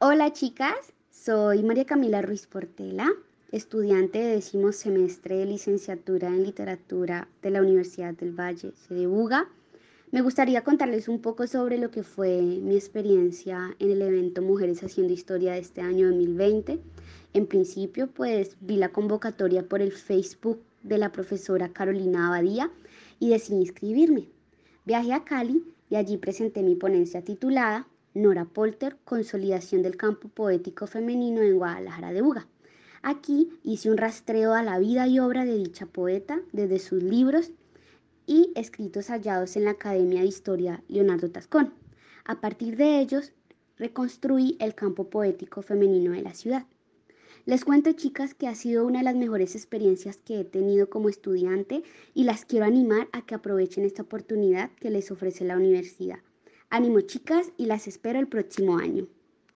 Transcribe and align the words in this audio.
Hola 0.00 0.32
chicas, 0.32 0.92
soy 1.10 1.64
María 1.64 1.84
Camila 1.84 2.22
Ruiz 2.22 2.46
Portela, 2.46 3.10
estudiante 3.50 4.20
de 4.20 4.34
décimo 4.36 4.70
semestre 4.70 5.38
de 5.38 5.46
licenciatura 5.46 6.28
en 6.28 6.44
literatura 6.44 7.26
de 7.42 7.50
la 7.50 7.62
Universidad 7.62 8.14
del 8.14 8.30
Valle 8.30 8.72
de 8.90 9.06
Buga. 9.08 9.48
Me 10.12 10.20
gustaría 10.20 10.62
contarles 10.62 11.08
un 11.08 11.20
poco 11.20 11.48
sobre 11.48 11.78
lo 11.78 11.90
que 11.90 12.04
fue 12.04 12.40
mi 12.40 12.76
experiencia 12.76 13.74
en 13.80 13.90
el 13.90 14.00
evento 14.02 14.40
Mujeres 14.40 14.84
Haciendo 14.84 15.12
Historia 15.12 15.54
de 15.54 15.58
este 15.58 15.80
año 15.80 16.06
2020. 16.06 16.78
En 17.34 17.46
principio, 17.48 18.06
pues 18.06 18.56
vi 18.60 18.76
la 18.76 18.90
convocatoria 18.90 19.64
por 19.64 19.82
el 19.82 19.90
Facebook 19.90 20.62
de 20.84 20.98
la 20.98 21.10
profesora 21.10 21.70
Carolina 21.70 22.28
Abadía 22.28 22.70
y 23.18 23.30
decidí 23.30 23.62
inscribirme. 23.62 24.28
Viajé 24.86 25.12
a 25.12 25.24
Cali 25.24 25.64
y 25.90 25.96
allí 25.96 26.18
presenté 26.18 26.62
mi 26.62 26.76
ponencia 26.76 27.24
titulada 27.24 27.88
Nora 28.14 28.46
Polter, 28.46 28.96
Consolidación 29.04 29.82
del 29.82 29.96
Campo 29.96 30.28
Poético 30.28 30.86
Femenino 30.86 31.42
en 31.42 31.56
Guadalajara 31.56 32.12
de 32.12 32.22
Buga. 32.22 32.48
Aquí 33.02 33.50
hice 33.62 33.90
un 33.90 33.98
rastreo 33.98 34.54
a 34.54 34.62
la 34.62 34.78
vida 34.78 35.06
y 35.06 35.20
obra 35.20 35.44
de 35.44 35.56
dicha 35.56 35.84
poeta 35.84 36.40
desde 36.52 36.78
sus 36.78 37.02
libros 37.02 37.52
y 38.26 38.50
escritos 38.56 39.08
hallados 39.08 39.56
en 39.56 39.64
la 39.64 39.72
Academia 39.72 40.22
de 40.22 40.26
Historia 40.26 40.82
Leonardo 40.88 41.30
Tascón. 41.30 41.74
A 42.24 42.40
partir 42.40 42.76
de 42.76 42.98
ellos, 42.98 43.32
reconstruí 43.76 44.56
el 44.58 44.74
campo 44.74 45.10
poético 45.10 45.60
femenino 45.62 46.12
de 46.12 46.22
la 46.22 46.32
ciudad. 46.32 46.66
Les 47.44 47.64
cuento, 47.64 47.92
chicas, 47.92 48.34
que 48.34 48.48
ha 48.48 48.54
sido 48.54 48.86
una 48.86 48.98
de 48.98 49.04
las 49.04 49.16
mejores 49.16 49.54
experiencias 49.54 50.16
que 50.16 50.40
he 50.40 50.44
tenido 50.44 50.90
como 50.90 51.08
estudiante 51.08 51.82
y 52.14 52.24
las 52.24 52.44
quiero 52.44 52.64
animar 52.64 53.08
a 53.12 53.24
que 53.24 53.34
aprovechen 53.34 53.84
esta 53.84 54.02
oportunidad 54.02 54.70
que 54.80 54.90
les 54.90 55.10
ofrece 55.10 55.44
la 55.44 55.56
universidad. 55.56 56.18
Ánimo, 56.70 57.00
chicas, 57.00 57.50
y 57.56 57.64
las 57.64 57.86
espero 57.86 58.18
el 58.18 58.28
próximo 58.28 58.78
año. 58.78 59.06